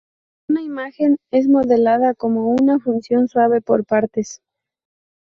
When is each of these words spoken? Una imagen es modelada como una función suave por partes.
Una 0.49 0.63
imagen 0.63 1.17
es 1.29 1.47
modelada 1.47 2.15
como 2.15 2.47
una 2.49 2.79
función 2.79 3.27
suave 3.27 3.61
por 3.61 3.85
partes. 3.85 4.41